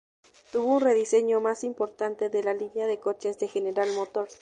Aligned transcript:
Tuvo 0.51 0.77
un 0.77 0.81
rediseño 0.81 1.41
más 1.41 1.63
importante 1.63 2.29
de 2.31 2.41
la 2.43 2.55
línea 2.55 2.87
de 2.87 2.99
coches 2.99 3.37
de 3.37 3.47
General 3.47 3.87
Motors. 3.93 4.39